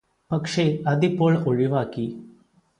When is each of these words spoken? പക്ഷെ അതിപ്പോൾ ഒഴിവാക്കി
പക്ഷെ 0.31 0.79
അതിപ്പോൾ 0.87 1.37
ഒഴിവാക്കി 1.47 2.05